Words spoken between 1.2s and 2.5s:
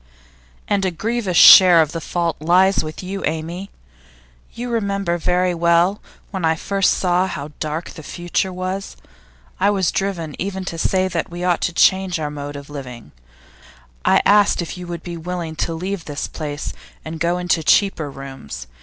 share of the fault